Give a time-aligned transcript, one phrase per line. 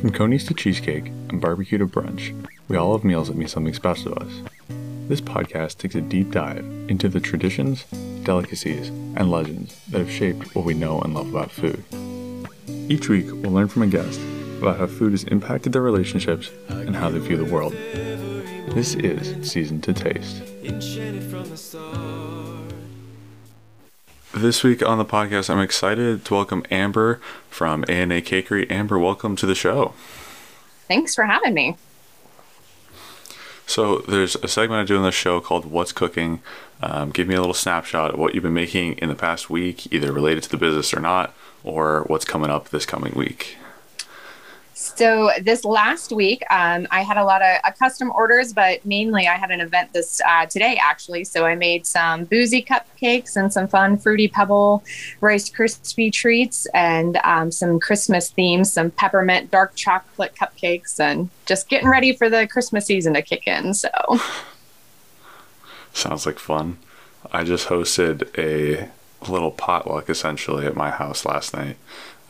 [0.00, 2.34] From coneys to cheesecake and barbecue to brunch,
[2.68, 4.32] we all have meals that mean something special to us.
[5.08, 7.84] This podcast takes a deep dive into the traditions,
[8.22, 11.84] delicacies, and legends that have shaped what we know and love about food.
[12.88, 14.18] Each week, we'll learn from a guest
[14.58, 17.74] about how food has impacted their relationships and how they view the world.
[18.74, 20.42] This is Season to Taste.
[24.40, 27.20] This week on the podcast, I'm excited to welcome Amber
[27.50, 28.70] from ANA Cakery.
[28.70, 29.92] Amber, welcome to the show.
[30.88, 31.76] Thanks for having me.
[33.66, 36.40] So, there's a segment I do on the show called What's Cooking.
[36.82, 39.92] Um, give me a little snapshot of what you've been making in the past week,
[39.92, 43.58] either related to the business or not, or what's coming up this coming week.
[44.80, 49.28] So this last week, um, I had a lot of uh, custom orders, but mainly
[49.28, 51.24] I had an event this uh, today actually.
[51.24, 54.82] So I made some boozy cupcakes and some fun fruity pebble
[55.20, 61.68] rice crispy treats and um, some Christmas themes, some peppermint dark chocolate cupcakes, and just
[61.68, 63.74] getting ready for the Christmas season to kick in.
[63.74, 63.90] So
[65.92, 66.78] sounds like fun.
[67.30, 68.88] I just hosted a
[69.30, 71.76] little potluck essentially at my house last night.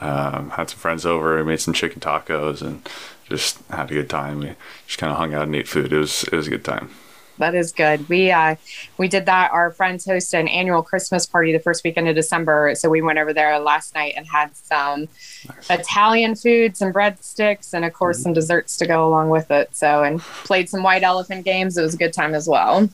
[0.01, 2.89] Um, had some friends over, we made some chicken tacos, and
[3.29, 4.41] just had a good time.
[4.41, 4.55] We
[4.87, 5.93] just kind of hung out and ate food.
[5.93, 6.91] It was it was a good time.
[7.39, 8.07] That is good.
[8.11, 8.57] We uh,
[8.99, 9.51] we did that.
[9.53, 13.19] Our friends host an annual Christmas party the first weekend of December, so we went
[13.19, 15.09] over there last night and had some
[15.49, 15.71] nice.
[15.71, 18.25] Italian food, some breadsticks, and of course mm-hmm.
[18.25, 19.75] some desserts to go along with it.
[19.75, 21.79] So and played some white elephant games.
[21.79, 22.89] It was a good time as well.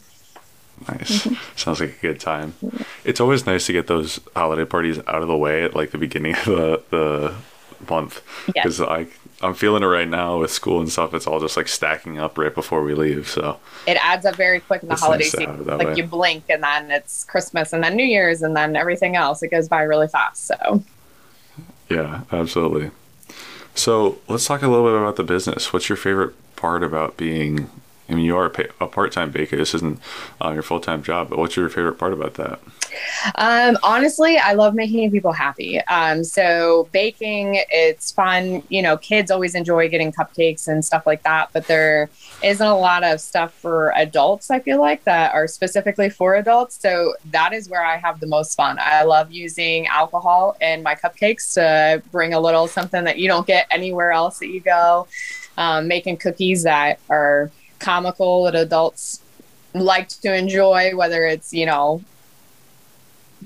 [0.88, 1.26] Nice.
[1.26, 1.34] Mm-hmm.
[1.56, 2.54] Sounds like a good time.
[3.04, 5.98] It's always nice to get those holiday parties out of the way at like the
[5.98, 7.34] beginning of the, the
[7.88, 8.80] month because.
[8.80, 9.06] I
[9.42, 11.12] I'm feeling it right now with school and stuff.
[11.12, 13.28] It's all just like stacking up right before we leave.
[13.28, 15.66] So it adds up very quick in the holiday nice season.
[15.66, 15.94] Like way.
[15.96, 19.42] you blink and then it's Christmas and then New Year's and then everything else.
[19.42, 20.46] It goes by really fast.
[20.46, 20.82] So
[21.90, 22.92] yeah, absolutely.
[23.74, 25.70] So let's talk a little bit about the business.
[25.70, 27.70] What's your favorite part about being
[28.08, 28.46] I mean, you are
[28.80, 29.56] a, part-time baker.
[29.56, 29.98] This isn't
[30.40, 31.28] uh, your full-time job.
[31.28, 32.60] But what's your favorite part about that?
[33.34, 35.80] Um, honestly, I love making people happy.
[35.80, 38.62] Um, so baking, it's fun.
[38.68, 41.50] You know, kids always enjoy getting cupcakes and stuff like that.
[41.52, 42.08] But there
[42.44, 44.50] isn't a lot of stuff for adults.
[44.50, 46.80] I feel like that are specifically for adults.
[46.80, 48.78] So that is where I have the most fun.
[48.80, 53.46] I love using alcohol in my cupcakes to bring a little something that you don't
[53.46, 55.08] get anywhere else that you go.
[55.58, 59.20] Um, making cookies that are comical that adults
[59.74, 62.02] like to enjoy, whether it's, you know,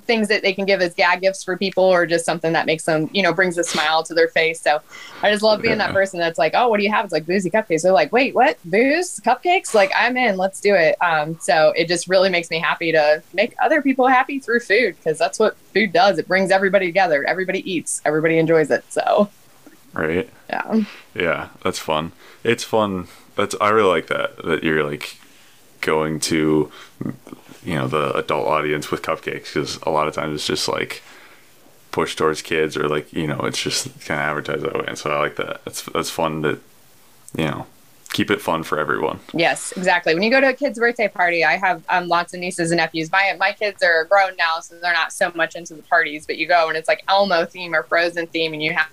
[0.02, 2.84] things that they can give as gag gifts for people or just something that makes
[2.84, 4.60] them, you know, brings a smile to their face.
[4.60, 4.80] So
[5.22, 7.04] I just love being that person that's like, oh, what do you have?
[7.04, 7.82] It's like boozy cupcakes.
[7.82, 8.58] They're like, wait, what?
[8.64, 9.20] Booze?
[9.20, 9.74] Cupcakes?
[9.74, 10.36] Like, I'm in.
[10.36, 10.96] Let's do it.
[11.00, 14.96] Um, so it just really makes me happy to make other people happy through food
[14.96, 16.18] because that's what food does.
[16.18, 17.24] It brings everybody together.
[17.24, 18.84] Everybody eats, everybody enjoys it.
[18.92, 19.30] So,
[19.92, 20.28] right.
[20.48, 20.82] Yeah.
[21.14, 21.48] Yeah.
[21.62, 22.12] That's fun.
[22.42, 23.08] It's fun
[23.40, 25.16] that's I really like that that you're like
[25.80, 26.70] going to
[27.64, 31.02] you know the adult audience with cupcakes because a lot of times it's just like
[31.90, 34.98] pushed towards kids or like you know it's just kind of advertised that way and
[34.98, 35.64] so I like that.
[35.64, 36.60] That's that's fun to
[37.36, 37.66] you know
[38.12, 39.20] keep it fun for everyone.
[39.32, 40.14] Yes exactly.
[40.14, 42.78] When you go to a kid's birthday party I have um, lots of nieces and
[42.78, 43.10] nephews.
[43.10, 46.36] My my kids are grown now so they're not so much into the parties but
[46.36, 48.88] you go and it's like Elmo theme or Frozen theme and you have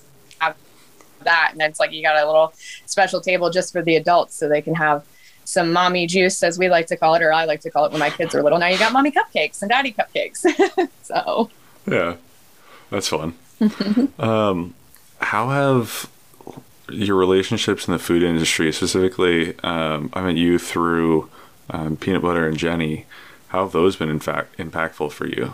[1.23, 1.49] that.
[1.53, 2.53] And it's like you got a little
[2.85, 5.05] special table just for the adults so they can have
[5.43, 7.91] some mommy juice, as we like to call it, or I like to call it
[7.91, 8.59] when my kids are little.
[8.59, 10.45] Now you got mommy cupcakes and daddy cupcakes.
[11.03, 11.49] so,
[11.89, 12.15] yeah,
[12.89, 13.33] that's fun.
[14.19, 14.75] um,
[15.19, 16.09] how have
[16.89, 21.29] your relationships in the food industry, specifically, um, I mean, you through
[21.69, 23.05] um, Peanut Butter and Jenny,
[23.49, 25.53] how have those been in fact impactful for you?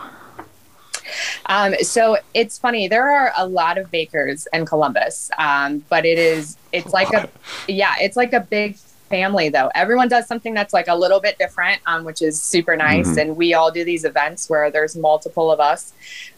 [1.48, 2.88] Um, so it's funny.
[2.88, 7.30] There are a lot of bakers in Columbus, um, but it is it's like a
[7.68, 8.78] yeah, it's like a big
[9.10, 9.70] family though.
[9.76, 13.10] Everyone does something that's like a little bit different, um, which is super nice.
[13.10, 13.20] Mm-hmm.
[13.20, 15.94] And we all do these events where there's multiple of us,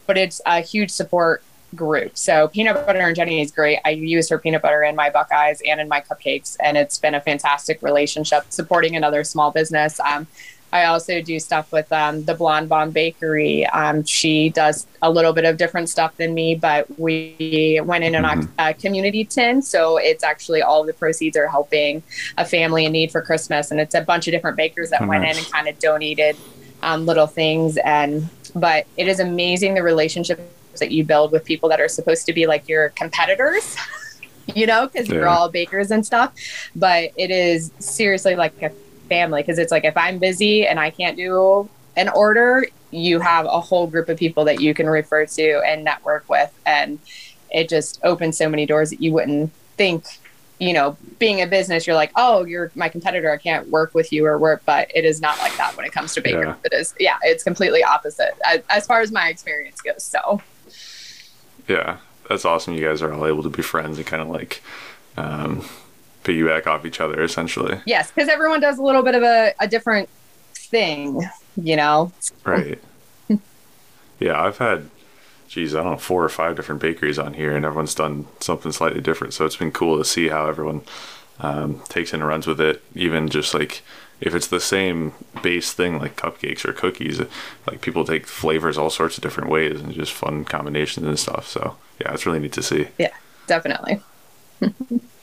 [0.06, 1.42] but it's a huge support
[1.74, 2.16] group.
[2.16, 3.80] So peanut butter and Jenny is great.
[3.84, 7.14] I use her peanut butter in my Buckeyes and in my cupcakes, and it's been
[7.14, 9.98] a fantastic relationship supporting another small business.
[10.00, 10.26] Um,
[10.72, 13.66] I also do stuff with um, the Blonde Bomb Bakery.
[13.66, 18.14] Um, she does a little bit of different stuff than me, but we went in
[18.14, 18.50] mm-hmm.
[18.58, 19.62] a uh, community tin.
[19.62, 22.02] So it's actually all the proceeds are helping
[22.36, 23.70] a family in need for Christmas.
[23.70, 25.38] And it's a bunch of different bakers that oh, went nice.
[25.38, 26.36] in and kind of donated
[26.82, 27.78] um, little things.
[27.78, 30.42] And, but it is amazing the relationships
[30.80, 33.76] that you build with people that are supposed to be like your competitors.
[34.54, 35.16] you know, because yeah.
[35.16, 36.32] we're all bakers and stuff.
[36.74, 38.70] But it is seriously like a
[39.06, 43.46] family because it's like if I'm busy and I can't do an order, you have
[43.46, 46.52] a whole group of people that you can refer to and network with.
[46.64, 46.98] And
[47.50, 50.04] it just opens so many doors that you wouldn't think
[50.58, 53.30] you know, being a business, you're like, oh, you're my competitor.
[53.30, 55.92] I can't work with you or work, but it is not like that when it
[55.92, 56.46] comes to bakers.
[56.46, 56.54] Yeah.
[56.64, 60.02] It is, yeah, it's completely opposite as, as far as my experience goes.
[60.02, 60.40] So,
[61.68, 61.98] Yeah,
[62.28, 62.74] that's awesome.
[62.74, 64.62] You guys are all able to be friends and kind of like
[65.16, 65.62] um,
[66.26, 67.80] piggyback off each other, essentially.
[67.86, 70.08] yes, because everyone does a little bit of a, a different
[70.54, 71.22] thing,
[71.56, 72.12] you know?
[72.44, 72.80] Right.
[74.18, 74.90] yeah, I've had,
[75.48, 78.72] geez, I don't know, four or five different bakeries on here, and everyone's done something
[78.72, 79.34] slightly different.
[79.34, 80.82] So it's been cool to see how everyone
[81.40, 82.82] um, takes in and runs with it.
[82.94, 83.82] Even just like
[84.20, 85.12] if it's the same
[85.42, 87.20] base thing, like cupcakes or cookies,
[87.66, 91.46] like people take flavors all sorts of different ways and just fun combinations and stuff.
[91.46, 92.88] So yeah, it's really neat to see.
[92.98, 93.12] Yeah,
[93.46, 94.00] definitely.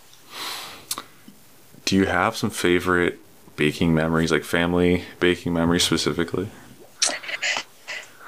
[1.85, 3.19] Do you have some favorite
[3.55, 6.49] baking memories, like family baking memories specifically?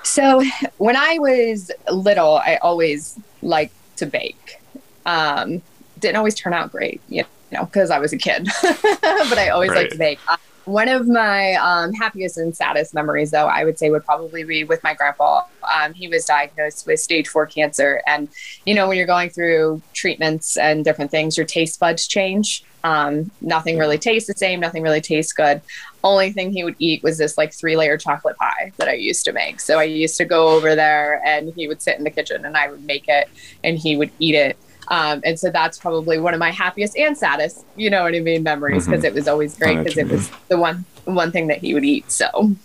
[0.03, 0.43] So
[0.77, 4.61] when I was little, I always liked to bake.
[5.05, 5.63] Um,
[5.97, 9.73] didn't always turn out great, you know, because I was a kid, but I always
[9.73, 9.75] Right.
[9.75, 10.21] liked to bake.
[10.27, 14.43] Uh, one of my um, happiest and saddest memories, though, I would say would probably
[14.43, 15.43] be with my grandpa.
[15.73, 18.01] Um, he was diagnosed with stage four cancer.
[18.07, 18.29] And,
[18.65, 22.63] you know, when you're going through treatments and different things, your taste buds change.
[22.83, 25.61] Um, nothing really tastes the same, nothing really tastes good
[26.05, 29.25] only thing he would eat was this like three layer chocolate pie that I used
[29.25, 29.59] to make.
[29.59, 32.55] So I used to go over there and he would sit in the kitchen and
[32.55, 33.27] I would make it
[33.63, 34.55] and he would eat it.
[34.87, 38.19] Um, and so that's probably one of my happiest and saddest, you know what I
[38.19, 41.47] mean, memories because it was always great because you it was the one one thing
[41.47, 42.11] that he would eat.
[42.11, 42.55] So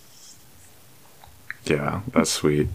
[1.65, 2.69] Yeah, that's sweet.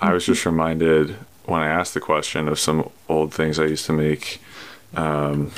[0.00, 1.16] I was just reminded
[1.46, 4.40] when I asked the question of some old things I used to make
[4.94, 5.50] um,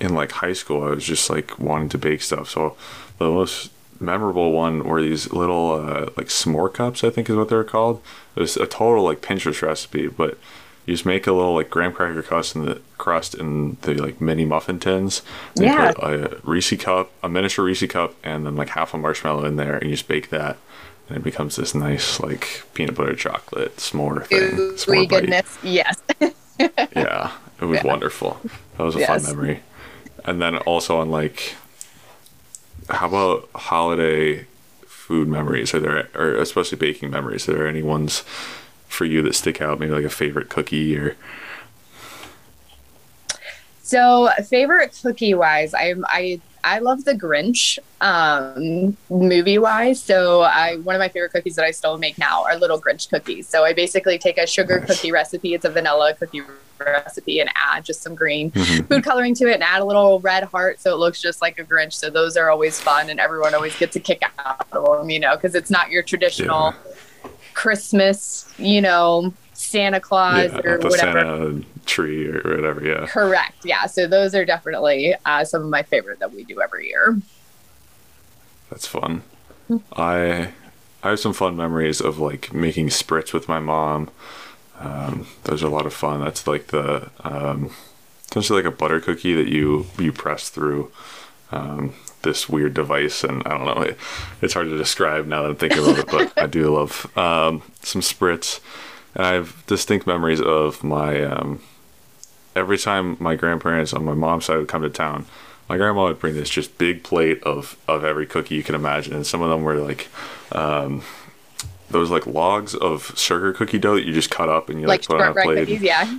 [0.00, 0.84] in like high school.
[0.84, 2.50] I was just like wanting to bake stuff.
[2.50, 2.76] So
[3.18, 7.48] the most memorable one were these little uh, like s'more cups, I think is what
[7.48, 8.02] they're called.
[8.36, 10.38] It was a total like Pinterest recipe, but
[10.86, 14.20] you just make a little like graham cracker crust in the crust in the like
[14.20, 15.22] mini muffin tins.
[15.54, 15.92] And you Yeah.
[15.92, 19.56] put a Reese cup, a miniature Reese cup, and then like half a marshmallow in
[19.56, 20.56] there, and you just bake that,
[21.08, 24.58] and it becomes this nice like peanut butter chocolate s'more thing.
[24.58, 25.20] ooh, s'more bite.
[25.20, 26.00] goodness, yes.
[26.94, 27.30] Yeah,
[27.60, 27.86] it was Yeah.
[27.86, 28.40] wonderful.
[28.76, 29.08] That was a Yes.
[29.08, 29.60] fun memory.
[30.24, 31.54] And then also on like,
[32.90, 34.46] how about holiday
[34.86, 35.74] food memories?
[35.74, 37.48] Are there, or especially baking memories?
[37.48, 38.22] Are there any ones
[38.92, 39.78] for you that stick out?
[39.80, 41.16] Maybe like a favorite cookie or
[43.82, 50.00] So favorite cookie wise, I I I love the Grinch um, movie wise.
[50.00, 53.10] So I one of my favorite cookies that I still make now are little Grinch
[53.10, 53.48] cookies.
[53.48, 54.88] So I basically take a sugar Nice.
[54.88, 56.42] cookie recipe, it's a vanilla cookie
[56.78, 58.88] recipe, and add just some green Mhm.
[58.88, 61.58] food coloring to it, and add a little red heart so it looks just like
[61.58, 61.94] a Grinch.
[61.94, 65.18] So those are always fun, and everyone always gets a kick out of them, you
[65.20, 66.74] know, because it's not your traditional
[67.62, 71.20] Christmas, you know, Santa Claus yeah, or the whatever.
[71.20, 72.84] Santa tree or whatever?
[72.84, 73.64] Yeah, Correct.
[73.64, 73.86] Yeah.
[73.86, 77.20] So those are definitely uh, some of my favorite that we do every year.
[78.68, 79.22] that's fun.
[79.96, 80.50] I
[81.04, 84.10] I have some fun memories of like making spritz with my mom.
[84.80, 86.20] Um, those are a lot of fun.
[86.20, 87.70] That's like the um,
[88.28, 90.90] essentially like a butter cookie that you you press through
[91.52, 93.82] um, this weird device, and I don't know.
[93.82, 93.98] It,
[94.40, 97.62] it's hard to describe now that I'm thinking about it, but I do love um,
[97.82, 98.60] some spritz.
[99.14, 101.60] And I have distinct memories of my um,
[102.56, 105.26] every time my grandparents on my mom's side would come to town.
[105.68, 109.14] My grandma would bring this just big plate of of every cookie you can imagine,
[109.14, 110.08] and some of them were like
[110.52, 111.02] um,
[111.90, 115.00] those like logs of sugar cookie dough that you just cut up and you like,
[115.00, 115.58] Like put on a plate.
[115.60, 115.82] cookies.
[115.82, 116.18] Yeah.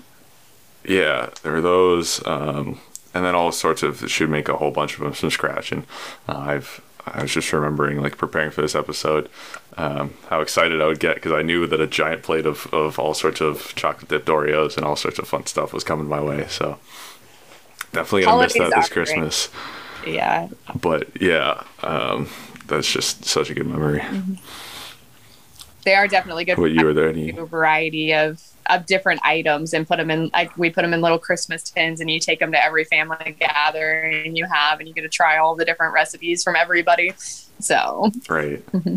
[0.85, 2.79] Yeah, there are those, um,
[3.13, 4.09] and then all sorts of.
[4.09, 5.85] Should make a whole bunch of them from scratch, and
[6.27, 6.81] uh, I've.
[7.05, 9.29] I was just remembering, like preparing for this episode,
[9.75, 12.97] um, how excited I would get because I knew that a giant plate of, of
[12.97, 16.21] all sorts of chocolate dipped Oreos and all sorts of fun stuff was coming my
[16.21, 16.47] way.
[16.47, 16.79] So
[17.91, 19.07] definitely gonna miss that this great.
[19.07, 19.49] Christmas.
[20.07, 20.47] Yeah.
[20.79, 22.29] But yeah, um,
[22.67, 23.99] that's just such a good memory.
[23.99, 24.35] Mm-hmm.
[25.83, 26.57] They are definitely good.
[26.57, 27.09] What you were there?
[27.09, 27.29] Any?
[27.29, 31.01] a variety of of different items and put them in like we put them in
[31.01, 34.93] little Christmas tins and you take them to every family gathering you have and you
[34.93, 37.13] get to try all the different recipes from everybody.
[37.59, 38.65] So Right.
[38.67, 38.95] Mm-hmm.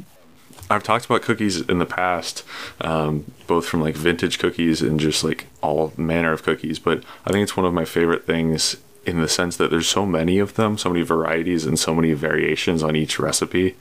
[0.69, 2.43] I've talked about cookies in the past,
[2.81, 6.79] um, both from like vintage cookies and just like all manner of cookies.
[6.79, 10.05] But I think it's one of my favorite things in the sense that there's so
[10.05, 13.77] many of them, so many varieties, and so many variations on each recipe.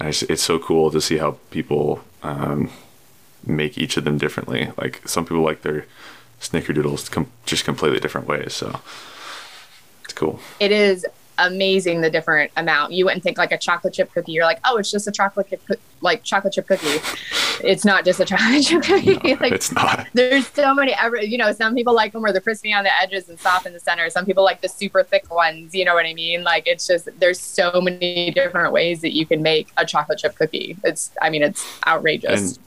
[0.00, 2.70] It's so cool to see how people um,
[3.46, 4.72] make each of them differently.
[4.76, 5.86] Like some people like their
[6.40, 8.52] snickerdoodles com- just completely different ways.
[8.54, 8.80] So
[10.04, 10.40] it's cool.
[10.58, 11.06] it is
[11.38, 12.92] amazing the different amount.
[12.92, 14.32] You wouldn't think like a chocolate chip cookie.
[14.32, 15.62] You're like, oh, it's just a chocolate chip,
[16.00, 17.00] like chocolate chip cookie.
[17.62, 19.14] It's not just a chocolate chip cookie.
[19.14, 20.06] No, like, it's not.
[20.12, 20.94] There's so many.
[20.94, 23.66] Every you know, some people like them where they're crispy on the edges and soft
[23.66, 24.08] in the center.
[24.10, 25.74] Some people like the super thick ones.
[25.74, 26.44] You know what I mean?
[26.44, 30.36] Like it's just there's so many different ways that you can make a chocolate chip
[30.36, 30.76] cookie.
[30.84, 32.56] It's I mean it's outrageous.
[32.56, 32.58] And,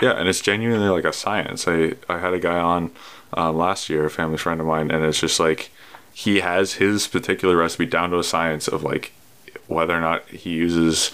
[0.00, 1.66] yeah, and it's genuinely like a science.
[1.66, 2.92] I I had a guy on
[3.32, 5.70] um, last year, a family friend of mine, and it's just like
[6.18, 9.12] he has his particular recipe down to a science of like
[9.68, 11.12] whether or not he uses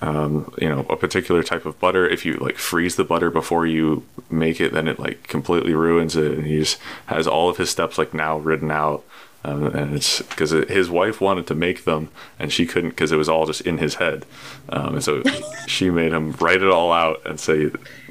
[0.00, 2.08] um, you know a particular type of butter.
[2.08, 6.16] If you like freeze the butter before you make it then it like completely ruins
[6.16, 6.32] it.
[6.32, 9.04] And he just has all of his steps like now written out.
[9.44, 13.16] Um, and it's because his wife wanted to make them and she couldn't because it
[13.16, 14.24] was all just in his head.
[14.70, 15.22] Um, and so
[15.66, 17.70] she made him write it all out and say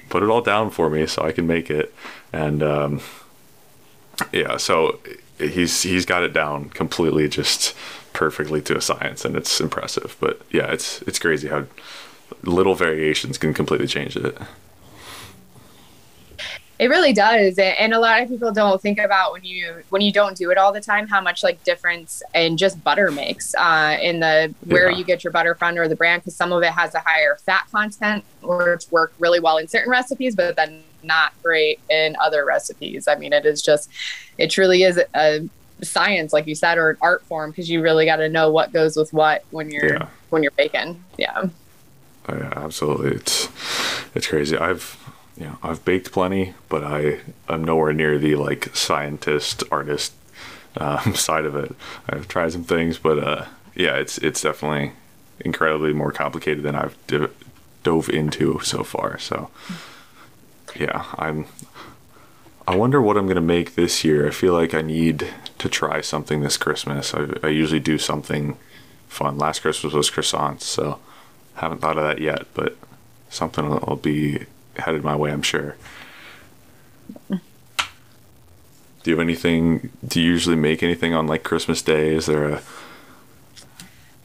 [0.09, 1.91] put it all down for me so i can make it.
[2.31, 3.01] And um,
[4.31, 4.99] yeah so
[5.49, 7.75] he's he's got it down completely just
[8.13, 11.65] perfectly to a science and it's impressive but yeah it's it's crazy how
[12.43, 14.37] little variations can completely change it
[16.79, 20.11] it really does and a lot of people don't think about when you when you
[20.11, 23.97] don't do it all the time how much like difference and just butter makes uh,
[24.01, 24.97] in the where yeah.
[24.97, 27.37] you get your butter from or the brand because some of it has a higher
[27.37, 32.45] fat content which work really well in certain recipes but then not great in other
[32.45, 33.07] recipes.
[33.07, 33.89] I mean it is just
[34.37, 35.47] it truly is a
[35.81, 38.71] science like you said or an art form because you really got to know what
[38.71, 40.07] goes with what when you're yeah.
[40.29, 41.03] when you're baking.
[41.17, 41.47] Yeah.
[42.29, 43.11] Oh, yeah absolutely.
[43.11, 43.49] It's
[44.15, 44.57] it's crazy.
[44.57, 44.97] I've
[45.35, 47.19] you know i've baked plenty but i
[47.49, 50.13] i'm nowhere near the like scientist artist
[50.77, 51.75] um, side of it.
[52.07, 53.45] I've tried some things but uh
[53.75, 54.91] yeah it's it's definitely
[55.39, 57.25] incredibly more complicated than i've d-
[57.83, 59.19] dove into so far.
[59.19, 59.49] So
[60.79, 61.45] yeah i'm
[62.67, 64.25] I wonder what I'm to make this year.
[64.27, 65.27] I feel like I need
[65.57, 67.13] to try something this Christmas.
[67.13, 68.57] I, I usually do something
[69.09, 69.37] fun.
[69.37, 70.99] Last Christmas was croissants, so
[71.55, 72.77] haven't thought of that yet, but
[73.29, 74.45] something will be
[74.77, 75.75] headed my way, I'm sure.
[77.29, 77.39] Do
[79.11, 79.89] you have anything?
[80.05, 82.15] Do you usually make anything on like Christmas Day?
[82.15, 82.61] Is there a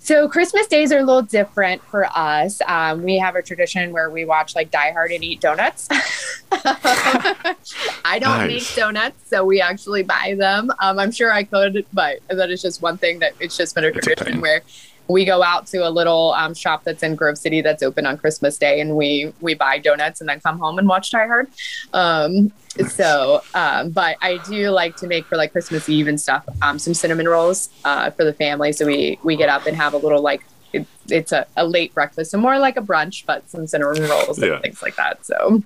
[0.08, 2.62] so Christmas days are a little different for us.
[2.66, 5.86] Um, we have a tradition where we watch like Die Hard and eat donuts.
[6.50, 8.48] I don't nice.
[8.48, 10.70] make donuts, so we actually buy them.
[10.78, 13.84] Um, I'm sure I could, but that is just one thing that it's just been
[13.84, 14.62] a tradition a where
[15.08, 18.18] we go out to a little um, shop that's in Grove City that's open on
[18.18, 21.48] Christmas Day, and we we buy donuts and then come home and watch Die Hard.
[21.92, 22.52] Um.
[22.88, 26.78] So, um, but I do like to make for like Christmas Eve and stuff um,
[26.78, 28.72] some cinnamon rolls uh, for the family.
[28.72, 31.92] So we we get up and have a little like it, it's a, a late
[31.94, 35.24] breakfast, so more like a brunch, but some cinnamon rolls and things like that.
[35.26, 35.62] So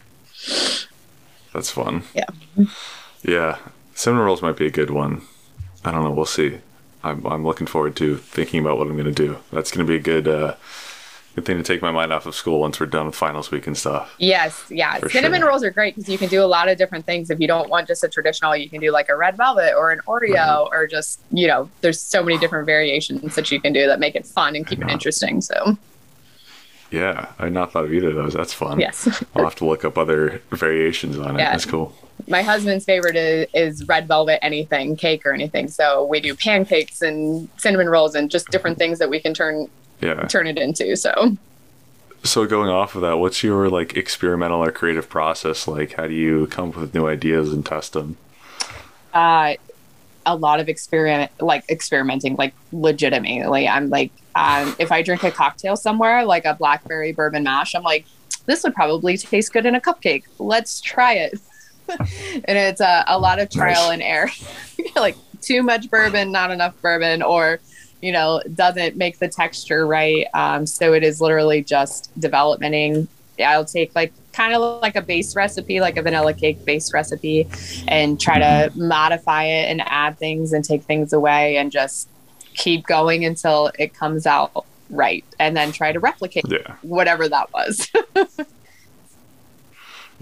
[1.52, 2.04] that's fun.
[2.14, 2.30] Yeah.
[3.22, 3.58] Yeah,
[3.94, 5.22] cinnamon rolls might be a good one.
[5.84, 6.12] I don't know.
[6.12, 6.58] We'll see.
[7.04, 9.38] I'm, I'm looking forward to thinking about what I'm going to do.
[9.52, 10.54] That's going to be a good uh,
[11.34, 13.66] good thing to take my mind off of school once we're done with finals week
[13.66, 14.14] and stuff.
[14.18, 14.98] Yes, yeah.
[15.08, 15.48] Cinnamon sure.
[15.48, 17.30] rolls are great because you can do a lot of different things.
[17.30, 19.90] If you don't want just a traditional, you can do like a red velvet or
[19.90, 20.74] an Oreo mm-hmm.
[20.74, 24.14] or just you know, there's so many different variations that you can do that make
[24.14, 25.40] it fun and keep it interesting.
[25.40, 25.76] So.
[26.90, 28.34] Yeah, I not thought of either of those.
[28.34, 28.78] That's fun.
[28.78, 29.24] Yes.
[29.34, 31.38] I'll have to look up other variations on it.
[31.38, 31.52] Yeah.
[31.52, 31.94] That's cool
[32.28, 35.68] my husband's favorite is, is red velvet anything cake or anything.
[35.68, 39.68] So we do pancakes and cinnamon rolls and just different things that we can turn
[40.00, 40.26] yeah.
[40.26, 41.36] turn it into so.
[42.24, 45.94] So going off of that what's your like experimental or creative process like?
[45.94, 48.16] How do you come up with new ideas and test them
[49.12, 49.54] uh
[50.24, 53.68] a lot of experiment like experimenting like legitimately.
[53.68, 57.82] I'm like um, if i drink a cocktail somewhere like a blackberry bourbon mash i'm
[57.82, 58.06] like
[58.46, 60.24] this would probably taste good in a cupcake.
[60.38, 61.38] Let's try it
[61.98, 63.92] and it's a, a lot of trial nice.
[63.92, 64.30] and error.
[64.96, 67.60] like too much bourbon, not enough bourbon, or
[68.00, 70.26] you know, doesn't make the texture right.
[70.34, 73.06] Um, so it is literally just developmenting.
[73.42, 77.48] I'll take like kind of like a base recipe, like a vanilla cake base recipe,
[77.86, 78.88] and try to mm-hmm.
[78.88, 82.08] modify it and add things and take things away and just
[82.54, 86.76] keep going until it comes out right and then try to replicate yeah.
[86.82, 87.90] whatever that was.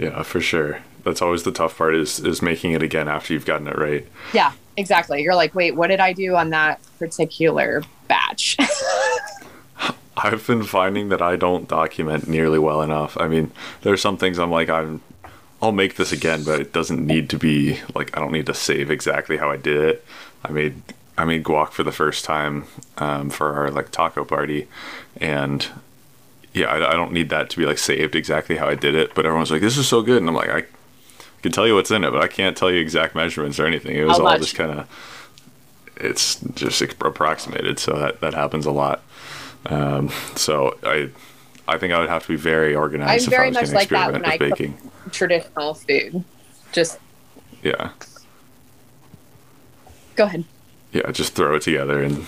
[0.00, 3.46] yeah, for sure that's always the tough part is is making it again after you've
[3.46, 4.06] gotten it right.
[4.32, 5.22] Yeah, exactly.
[5.22, 8.56] You're like, wait, what did I do on that particular batch?
[10.16, 13.16] I've been finding that I don't document nearly well enough.
[13.18, 13.52] I mean,
[13.82, 15.00] there's some things I'm like I'm
[15.62, 18.54] I'll make this again, but it doesn't need to be like I don't need to
[18.54, 20.04] save exactly how I did it.
[20.44, 20.82] I made
[21.16, 22.64] I made guac for the first time
[22.98, 24.68] um, for our like taco party,
[25.16, 25.66] and
[26.52, 29.14] yeah, I, I, don't need that to be like saved exactly how I did it.
[29.14, 30.64] But everyone's like, "This is so good," and I'm like, I
[31.42, 33.96] can tell you what's in it, but I can't tell you exact measurements or anything.
[33.96, 34.40] It was How all much?
[34.40, 35.86] just kind of.
[35.96, 37.78] it's just approximated.
[37.78, 39.02] So that that happens a lot.
[39.66, 41.10] Um, so I
[41.68, 43.26] I think I would have to be very organized.
[43.26, 44.76] I'm very much like that when I baking.
[44.76, 46.24] cook traditional food.
[46.72, 46.98] Just
[47.62, 47.90] yeah.
[50.16, 50.44] Go ahead.
[50.92, 52.26] Yeah, just throw it together and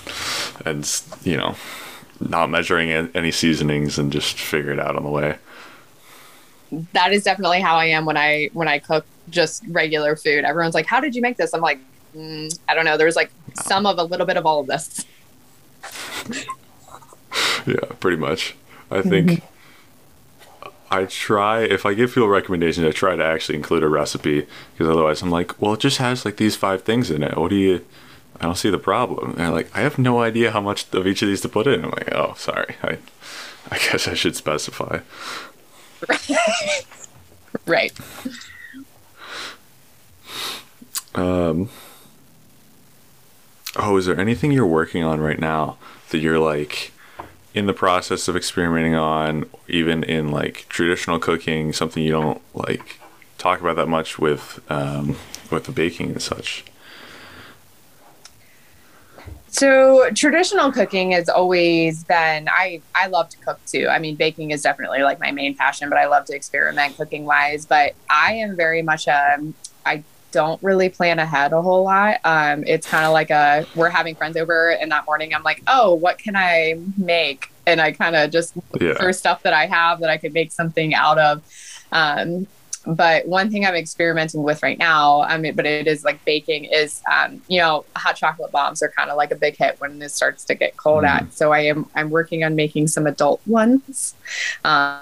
[0.65, 1.57] and you know,
[2.29, 5.39] not measuring any seasonings and just figure it out on the way.
[6.93, 10.45] That is definitely how I am when I when I cook just regular food.
[10.45, 11.79] Everyone's like, "How did you make this?" I'm like,
[12.17, 14.67] mm, "I don't know." There was like some of a little bit of all of
[14.67, 15.05] this.
[17.67, 18.55] yeah, pretty much.
[18.91, 19.47] I think mm-hmm.
[20.91, 24.89] I try if I give people recommendations, I try to actually include a recipe because
[24.89, 27.37] otherwise I'm like, well, it just has like these five things in it.
[27.37, 27.85] What do you?
[28.43, 29.31] I don't see the problem.
[29.31, 31.69] And they're like, I have no idea how much of each of these to put
[31.69, 31.85] in.
[31.85, 32.75] I'm like, oh, sorry.
[32.83, 32.99] I,
[33.71, 34.99] I guess I should specify.
[37.67, 37.93] right.
[41.15, 41.69] Um.
[43.77, 45.79] Oh, is there anything you're working on right now
[46.11, 46.93] that you're like?
[47.55, 52.99] in the process of experimenting on, even in like traditional cooking, something you don't like
[53.39, 55.17] talk about that much with um,
[55.51, 56.65] with the baking and such?
[59.53, 63.87] So traditional cooking has always been I I love to cook too.
[63.89, 67.27] I mean baking is definitely like my main passion, but I love to experiment cooking
[67.27, 67.67] wise.
[67.67, 69.55] But I am very much a um,
[69.85, 72.19] I don't really plan ahead a whole lot.
[72.25, 75.63] Um, it's kind of like a we're having friends over, and that morning I'm like,
[75.67, 77.53] oh, what can I make?
[77.67, 78.95] And I kind of just yeah.
[78.95, 81.43] for stuff that I have that I could make something out of.
[81.93, 82.47] Um,
[82.87, 86.65] but one thing I'm experimenting with right now, I mean, but it is like baking
[86.65, 90.01] is, um, you know, hot chocolate bombs are kind of like a big hit when
[90.03, 91.09] it starts to get cold mm.
[91.09, 91.33] out.
[91.33, 94.15] So I am I'm working on making some adult ones.
[94.65, 95.01] Um,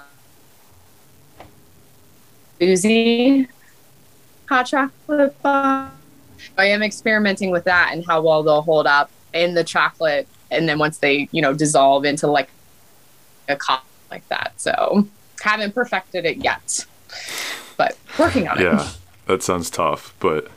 [2.59, 3.47] boozy
[4.47, 5.91] hot chocolate bar.
[6.57, 10.67] I am experimenting with that and how well they'll hold up in the chocolate, and
[10.67, 12.49] then once they, you know, dissolve into like
[13.47, 14.53] a cup like that.
[14.57, 15.07] So
[15.41, 16.85] haven't perfected it yet,
[17.81, 18.63] but working on it.
[18.63, 18.89] Yeah,
[19.27, 20.49] that sounds tough, but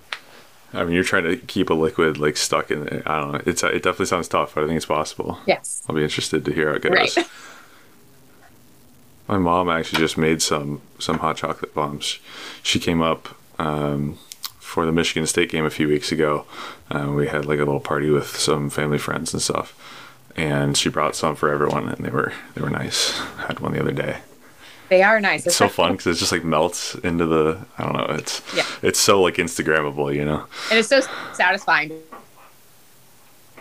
[0.72, 3.02] I mean, you're trying to keep a liquid like stuck in it.
[3.06, 3.40] I don't know.
[3.46, 5.38] It's it definitely sounds tough, but I think it's possible.
[5.46, 5.82] Yes.
[5.88, 7.16] I'll be interested to hear how it goes.
[7.16, 7.28] Right.
[9.28, 12.18] My mom actually just made some some hot chocolate bombs.
[12.62, 14.18] She came up um,
[14.58, 16.44] for the Michigan State game a few weeks ago.
[16.90, 19.72] Uh, we had like a little party with some family friends and stuff,
[20.36, 23.18] and she brought some for everyone, and they were they were nice.
[23.38, 24.18] I had one the other day.
[24.94, 25.44] They are nice.
[25.44, 27.58] It's so fun because it just like melts into the.
[27.78, 28.14] I don't know.
[28.14, 28.64] It's yeah.
[28.80, 30.46] It's so like Instagrammable, you know.
[30.70, 31.00] And it's so
[31.32, 31.90] satisfying.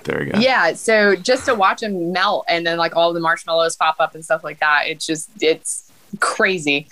[0.03, 0.37] There you go.
[0.37, 0.73] Yeah.
[0.73, 4.23] So just to watch them melt and then like all the marshmallows pop up and
[4.23, 6.87] stuff like that, it's just it's crazy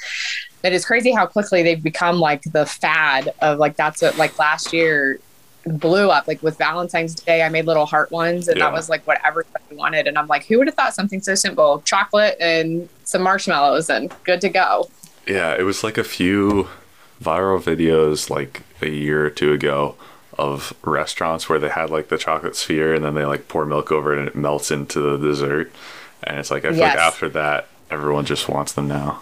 [0.63, 4.37] it is crazy how quickly they've become like the fad of like that's what like
[4.39, 5.19] last year
[5.65, 8.65] blew up like with valentine's day i made little heart ones and yeah.
[8.65, 11.35] that was like what everybody wanted and i'm like who would have thought something so
[11.35, 14.89] simple chocolate and some marshmallows and good to go
[15.27, 16.67] yeah it was like a few
[17.21, 19.95] viral videos like a year or two ago
[20.37, 23.91] of restaurants where they had like the chocolate sphere and then they like pour milk
[23.91, 25.71] over it and it melts into the dessert
[26.23, 26.95] and it's like i feel yes.
[26.95, 29.21] like after that everyone just wants them now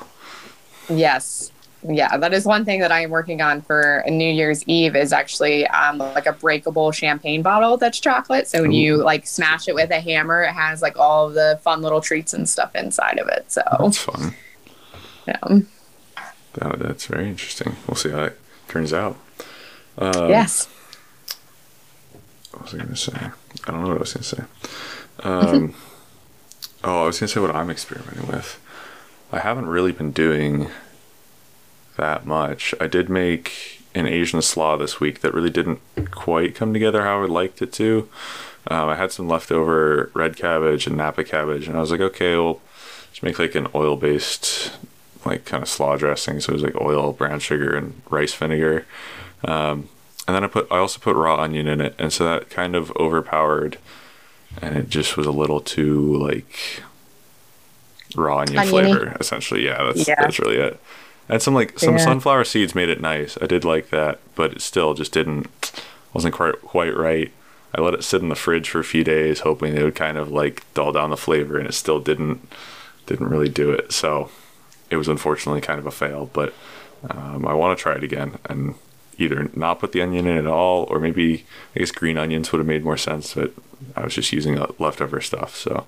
[0.89, 1.51] Yes.
[1.87, 5.13] Yeah, that is one thing that I am working on for New Year's Eve is
[5.13, 8.47] actually um, like a breakable champagne bottle that's chocolate.
[8.47, 8.77] So when Ooh.
[8.77, 12.33] you like smash it with a hammer, it has like all the fun little treats
[12.33, 13.51] and stuff inside of it.
[13.51, 14.35] So that's fun.
[15.25, 15.59] Yeah.
[16.55, 17.77] That, that's very interesting.
[17.87, 19.17] We'll see how it turns out.
[19.97, 20.67] Um, yes.
[22.51, 23.13] What was I going to say?
[23.15, 24.43] I don't know what I was going to say.
[25.23, 25.73] Um,
[26.83, 28.59] oh, I was going to say what I'm experimenting with.
[29.31, 30.69] I haven't really been doing
[31.99, 32.73] that much.
[32.79, 35.79] I did make an Asian slaw this week that really didn't
[36.11, 38.09] quite come together how I would liked it to.
[38.67, 42.35] Um, I had some leftover red cabbage and Napa cabbage, and I was like, okay,
[42.35, 42.61] well,
[43.11, 44.71] just make like an oil based,
[45.25, 46.39] like kind of slaw dressing.
[46.39, 48.85] So it was like oil, brown sugar, and rice vinegar.
[49.43, 49.89] Um,
[50.27, 52.75] and then I put, I also put raw onion in it, and so that kind
[52.75, 53.77] of overpowered,
[54.61, 56.83] and it just was a little too like
[58.15, 58.69] raw onion Oniony.
[58.69, 59.65] flavor, essentially.
[59.65, 60.21] Yeah, that's yeah.
[60.21, 60.79] that's really it.
[61.29, 62.03] And some like some yeah.
[62.03, 63.37] sunflower seeds made it nice.
[63.39, 65.47] I did like that, but it still just didn't
[66.13, 67.31] wasn't quite quite right.
[67.73, 70.17] I let it sit in the fridge for a few days, hoping it would kind
[70.17, 72.47] of like dull down the flavor, and it still didn't
[73.05, 73.91] didn't really do it.
[73.91, 74.31] So
[74.89, 76.31] it was unfortunately kind of a fail.
[76.33, 76.53] But
[77.09, 78.73] um, I want to try it again and
[79.19, 82.59] either not put the onion in at all, or maybe I guess green onions would
[82.59, 83.35] have made more sense.
[83.35, 83.53] But
[83.95, 85.85] I was just using leftover stuff, so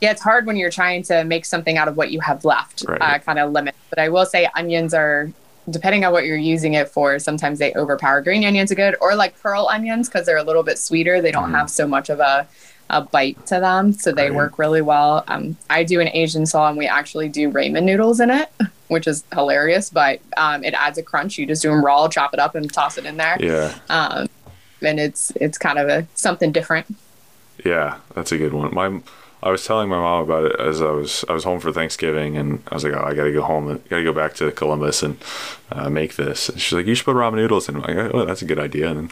[0.00, 2.84] yeah, it's hard when you're trying to make something out of what you have left,
[2.88, 3.00] right.
[3.00, 3.74] uh, kind of limit.
[3.90, 5.30] But I will say onions are
[5.68, 8.20] depending on what you're using it for, sometimes they overpower.
[8.20, 11.20] Green onions are good, or like pearl onions because they're a little bit sweeter.
[11.20, 11.56] They don't Mm.
[11.58, 12.46] have so much of a
[12.88, 14.36] a bite to them, so they Right.
[14.36, 15.24] work really well.
[15.26, 18.48] Um, I do an Asian slaw, and we actually do ramen noodles in it,
[18.86, 19.90] which is hilarious.
[19.90, 21.36] But um, it adds a crunch.
[21.36, 23.38] You just do them raw, chop it up, and toss it in there.
[23.40, 23.72] Yeah.
[23.88, 24.28] Um,
[24.82, 26.86] and it's it's kind of a something different.
[27.64, 28.72] Yeah, that's a good one.
[28.72, 29.00] My,
[29.42, 32.36] I was telling my mom about it as I was I was home for Thanksgiving,
[32.36, 35.02] and I was like, oh, I gotta go home, and gotta go back to Columbus
[35.02, 35.18] and
[35.70, 36.48] uh, make this.
[36.48, 37.76] And she's like, you should put ramen noodles in.
[37.76, 38.88] I'm like, oh, that's a good idea.
[38.90, 39.10] And then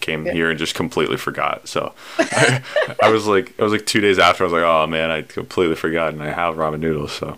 [0.00, 0.32] came Yeah.
[0.32, 1.68] here and just completely forgot.
[1.68, 2.62] So I,
[3.02, 4.44] I was like, I was like two days after.
[4.44, 7.12] I was like, oh man, I completely forgot, and I have ramen noodles.
[7.12, 7.36] So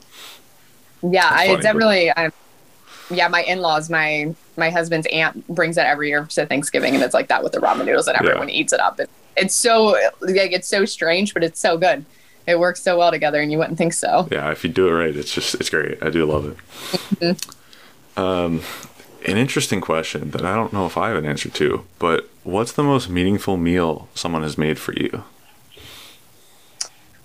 [1.03, 2.11] Yeah, I funny, but- definitely.
[2.17, 2.31] I,
[3.11, 7.15] yeah, my in-laws, my my husband's aunt brings it every year to Thanksgiving, and it's
[7.15, 8.29] like that with the ramen noodles, and Yeah.
[8.29, 9.01] everyone eats it up.
[9.01, 12.05] It, it's so like it's so strange, but it's so good.
[12.49, 14.27] It works so well together, and you wouldn't think so.
[14.33, 16.03] yeah, if you do it right, it's just it's great.
[16.03, 16.57] I do love
[17.21, 17.47] it.
[18.17, 18.63] Um,
[19.27, 22.73] an interesting question that I don't know if I have an answer to, but what's
[22.73, 25.23] the most meaningful meal someone has made for you?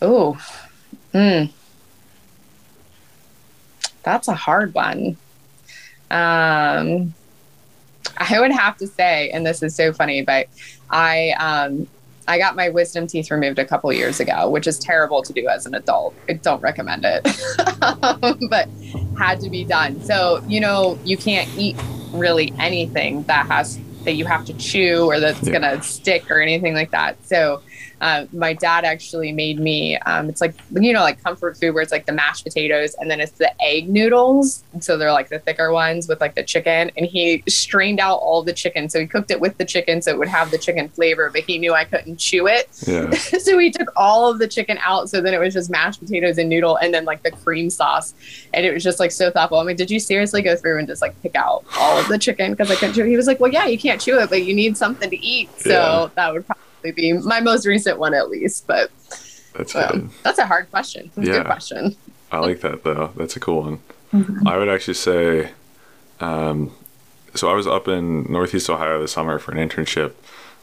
[0.01, 0.38] Oh,
[1.13, 1.45] hmm,
[4.03, 5.17] that's a hard one.
[6.12, 7.13] Um,
[8.17, 10.47] I would have to say, and this is so funny, but
[10.89, 11.88] I um,
[12.27, 15.47] I got my wisdom teeth removed a couple years ago, which is terrible to do
[15.47, 16.15] as an adult.
[16.29, 17.23] I don't recommend it,
[18.49, 18.69] but
[19.17, 20.01] had to be done.
[20.01, 21.75] So you know, you can't eat
[22.13, 25.53] really anything that has that you have to chew or that's Yeah.
[25.53, 27.17] gonna stick or anything like that.
[27.25, 27.62] So
[28.03, 31.81] uh, my dad actually made me um, it's like you know like comfort food where
[31.81, 34.63] it's like the mashed potatoes and then it's the egg noodles.
[34.81, 36.91] So they're like the thicker ones with like the chicken.
[36.97, 38.89] And he strained out all the chicken.
[38.89, 41.41] So he cooked it with the chicken so it would have the chicken flavor but
[41.43, 42.67] he knew i couldn't chew it.
[42.85, 43.09] Yeah,
[43.45, 45.09] so he took all of the chicken out.
[45.09, 48.13] So then it was just mashed potatoes and noodle and then like the cream sauce.
[48.53, 49.59] And it was just like so thoughtful.
[49.59, 52.19] I mean did you seriously go through and just like pick out all of the
[52.19, 52.51] chicken?
[52.51, 53.07] Because i couldn't chew it.
[53.07, 55.49] He was like well yeah you can't chew it but you need something to eat.
[55.57, 56.09] So Yeah.
[56.15, 56.59] that would probably
[56.91, 58.91] be my most recent one at least but
[59.55, 60.09] that's good.
[60.23, 61.37] that's a hard question That's a Yeah.
[61.37, 61.95] good question
[62.31, 63.11] I like that though.
[63.15, 63.79] That's a cool one.
[64.11, 64.47] Mm-hmm.
[64.47, 65.51] I would actually say,
[66.19, 66.71] um,
[67.35, 70.13] so I was up in Northeast Ohio this summer for an internship.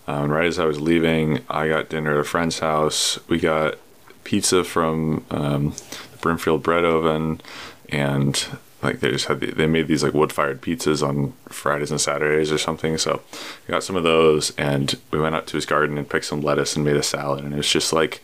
[0.09, 3.20] Um, and right as I was leaving, I got dinner at a friend's house.
[3.28, 3.76] We got
[4.24, 5.74] pizza from um,
[6.11, 7.40] the Brimfield Bread Oven,
[7.88, 8.44] and
[8.83, 12.01] like they just had the, they made these like wood fired pizzas on Fridays and
[12.01, 12.99] Saturdays or something.
[12.99, 13.23] So
[13.66, 16.40] we got some of those, and we went out to his garden and picked some
[16.40, 18.23] lettuce and made a salad, and it was just like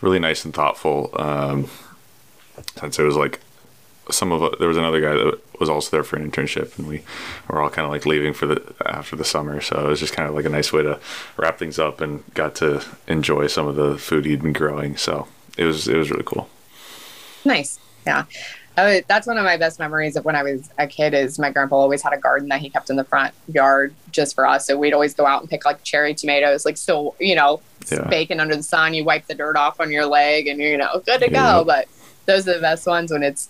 [0.00, 1.10] really nice and thoughtful.
[1.14, 1.68] Um,
[2.78, 3.40] since it was like
[4.10, 7.02] some of there was another guy that was also there for an internship and we
[7.48, 10.12] were all kind of like leaving for the after the summer so it was just
[10.12, 10.98] kind of like a nice way to
[11.36, 15.28] wrap things up and got to enjoy some of the food he'd been growing so
[15.56, 16.48] it was it was really cool
[17.44, 17.78] Nice.
[18.06, 18.24] Yeah.
[18.80, 21.50] Uh, that's one of my best memories of when I was a kid is my
[21.50, 24.66] grandpa always had a garden that he kept in the front yard just for us.
[24.66, 27.60] So we'd always go out and pick like cherry tomatoes, like still, you know,
[27.92, 28.06] Yeah.
[28.08, 28.94] baking under the sun.
[28.94, 31.58] You wipe the dirt off on your leg and you're, you know, good to Yeah.
[31.58, 31.64] go.
[31.64, 31.88] But
[32.26, 33.48] those are the best ones when it's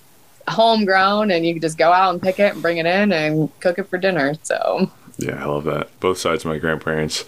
[0.48, 3.48] homegrown and you can just go out and pick it and bring it in and
[3.60, 4.34] cook it for dinner.
[4.42, 7.24] So yeah i love that both sides of my grandparents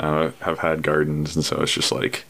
[0.00, 2.24] uh, have had gardens and so it's just like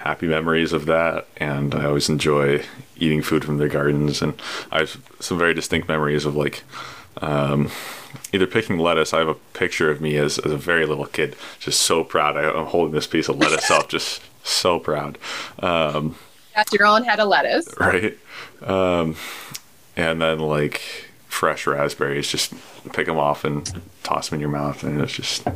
[0.00, 2.62] happy memories of that and i always enjoy
[2.96, 4.40] eating food from their gardens and
[4.72, 6.62] i have some very distinct memories of like
[7.18, 7.70] um,
[8.32, 9.12] either picking lettuce.
[9.12, 12.36] I have a picture of me as, as a very little kid, just so proud.
[12.36, 15.18] I, I'm holding this piece of lettuce up, just so proud.
[15.58, 16.16] Um,
[16.54, 17.68] that's your own head of lettuce.
[17.78, 18.18] right?
[18.62, 19.16] Um,
[19.96, 20.80] and then like
[21.28, 22.52] fresh raspberries, just
[22.92, 25.46] pick them off and toss them in your mouth, and it's just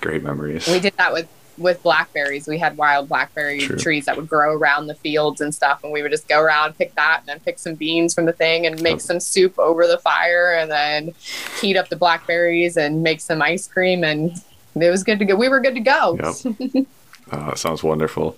[0.00, 0.66] great memories.
[0.68, 2.46] We did that with with blackberries.
[2.48, 3.76] We had wild blackberry True.
[3.76, 6.76] trees that would grow around the fields and stuff, and we would just go around,
[6.76, 8.98] pick that, and then pick some beans from the thing, and make Oh.
[8.98, 11.14] some soup over the fire, and then
[11.60, 14.32] heat up the blackberries and make some ice cream, and
[14.74, 15.36] it was good to go.
[15.36, 16.18] We were good to go.
[16.22, 16.86] Yep.
[17.32, 18.36] Oh, that sounds wonderful.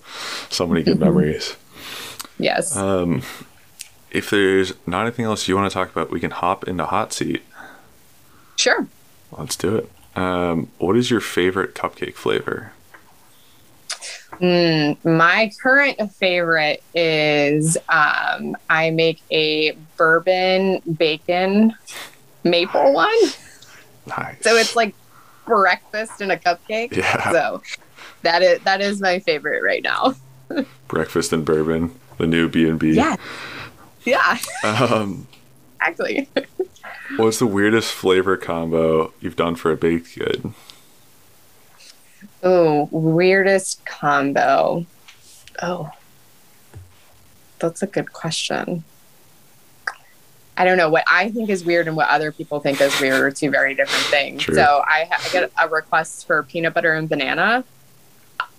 [0.49, 1.55] So many good memories.
[2.39, 2.75] yes.
[2.77, 3.23] Um,
[4.11, 7.11] if there's not anything else you want to talk about, we can hop into hot
[7.13, 7.41] seat.
[8.55, 8.87] sure.
[9.37, 9.91] Let's do it.
[10.15, 12.71] Um, what is your favorite cupcake flavor?
[14.39, 21.73] Mm, my current favorite is um, I make a bourbon bacon
[22.43, 23.15] maple one.
[24.05, 24.37] Nice.
[24.41, 24.93] So it's like
[25.45, 26.95] breakfast in a cupcake.
[26.95, 27.31] Yeah.
[27.31, 27.61] So
[28.21, 30.15] that is that is my favorite right now.
[30.87, 32.91] breakfast and bourbon, the new B and B.
[32.93, 33.15] Yeah.
[34.05, 35.27] Yeah, Um,
[35.81, 36.29] exactly.
[37.17, 40.53] what's the weirdest flavor combo you've done for a baked good?
[42.43, 44.85] Oh, weirdest combo.
[45.61, 45.91] Oh.
[47.59, 48.83] That's a good question.
[50.57, 53.21] I don't know what I think is weird and what other people think is weird
[53.21, 54.43] are two very different things.
[54.43, 54.55] True.
[54.55, 57.63] So I, I get a request for peanut butter and banana.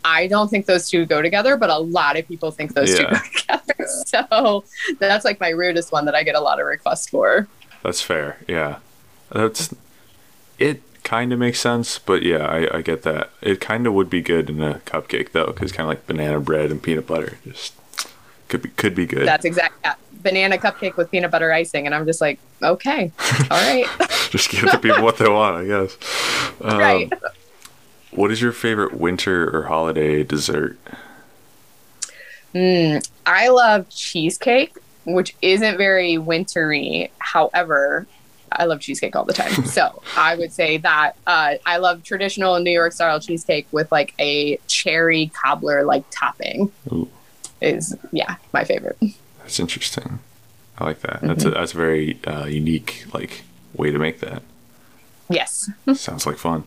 [0.04, 3.04] I don't think those two go together, but a lot of people think those two
[3.04, 3.86] go together.
[4.06, 4.64] So
[5.00, 7.48] that's like my weirdest one that I get a lot of requests for.
[7.82, 8.38] That's fair.
[8.46, 8.78] Yeah.
[9.30, 9.74] That's
[10.58, 13.30] it kind of makes sense, but yeah, I, I get that.
[13.40, 16.40] It kind of would be good in a cupcake though, cuz kind of like banana
[16.40, 17.74] bread and peanut butter just
[18.48, 19.26] could be could be good.
[19.26, 23.12] That's exactly yeah, banana cupcake with peanut butter icing, and I'm just like, okay,
[23.50, 23.86] all right,
[24.30, 25.96] just give the people what they want, I guess.
[26.60, 27.12] Um, right.
[28.10, 30.76] What is your favorite winter or holiday dessert?
[32.52, 37.12] Mm, I love cheesecake, which isn't very wintry.
[37.18, 38.08] However,
[38.52, 39.64] I love cheesecake all the time.
[39.64, 44.14] so I would say that uh, I love traditional New York style cheesecake with like
[44.18, 46.72] a cherry cobbler like topping.
[46.92, 47.08] Ooh.
[47.60, 48.96] Is yeah my favorite.
[49.40, 50.20] That's interesting.
[50.78, 51.22] I like that.
[51.22, 53.42] That's a, that's a very uh, unique like
[53.74, 54.42] way to make that.
[55.28, 55.70] Yes.
[55.94, 56.64] Sounds like fun.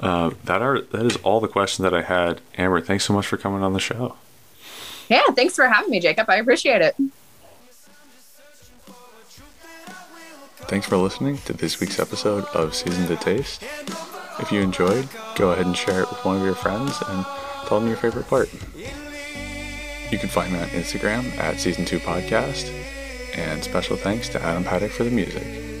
[0.00, 2.40] Uh, that are that is all the questions that I had.
[2.58, 4.16] Amber, thanks so much for coming on the show.
[5.08, 5.26] Yeah.
[5.36, 6.28] Thanks for having me, Jacob.
[6.28, 6.96] I appreciate it.
[10.68, 13.62] Thanks for listening to this week's episode of Season to Taste.
[14.40, 17.26] If you enjoyed, go ahead and share it with one of your friends and
[17.66, 18.50] tell them your favorite part.
[20.10, 22.70] You can find me on Instagram at Season 2 Podcast.
[23.36, 25.71] And special thanks to Adam Paddock for the music.